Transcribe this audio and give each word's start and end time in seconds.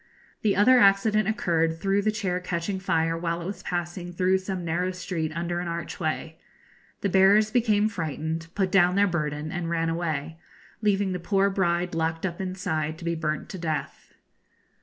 The 0.41 0.55
other 0.55 0.79
accident 0.79 1.27
occurred 1.27 1.77
through 1.79 2.01
the 2.01 2.11
chair 2.11 2.39
catching 2.39 2.79
fire 2.79 3.15
while 3.15 3.39
it 3.39 3.45
was 3.45 3.61
passing 3.61 4.11
through 4.13 4.39
some 4.39 4.65
narrow 4.65 4.89
street 4.89 5.31
under 5.35 5.59
an 5.59 5.67
archway. 5.67 6.39
The 7.01 7.09
bearers 7.09 7.51
became 7.51 7.87
frightened, 7.87 8.47
put 8.55 8.71
down 8.71 8.95
their 8.95 9.05
burden, 9.05 9.51
and 9.51 9.69
ran 9.69 9.89
away, 9.89 10.39
leaving 10.81 11.11
the 11.11 11.19
poor 11.19 11.51
bride 11.51 11.93
locked 11.93 12.25
up 12.25 12.41
inside 12.41 12.97
to 12.97 13.05
be 13.05 13.13
burnt 13.13 13.47
to 13.49 13.59
death. 13.59 14.15